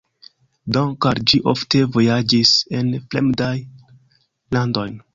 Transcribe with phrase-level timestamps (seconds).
[0.77, 3.81] Dank`al ĝi ofte vojaĝis en fremdajn
[4.59, 5.03] landojn.